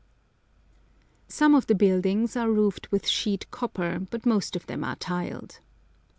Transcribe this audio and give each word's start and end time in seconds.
Some 1.27 1.53
of 1.53 1.67
the 1.67 1.75
buildings 1.75 2.35
are 2.35 2.49
roofed 2.51 2.91
with 2.91 3.07
sheet 3.07 3.51
copper, 3.51 3.99
but 4.09 4.25
most 4.25 4.55
of 4.55 4.65
them 4.65 4.83
are 4.83 4.95
tiled. 4.95 5.59